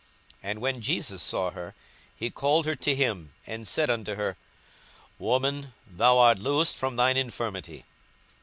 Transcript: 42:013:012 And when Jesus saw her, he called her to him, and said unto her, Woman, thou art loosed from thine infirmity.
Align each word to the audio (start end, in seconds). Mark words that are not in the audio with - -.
42:013:012 0.41 0.49
And 0.49 0.61
when 0.61 0.81
Jesus 0.81 1.21
saw 1.21 1.51
her, 1.51 1.75
he 2.15 2.31
called 2.31 2.65
her 2.65 2.75
to 2.75 2.95
him, 2.95 3.33
and 3.45 3.67
said 3.67 3.91
unto 3.91 4.15
her, 4.15 4.35
Woman, 5.19 5.73
thou 5.87 6.17
art 6.17 6.39
loosed 6.39 6.75
from 6.75 6.95
thine 6.95 7.17
infirmity. 7.17 7.85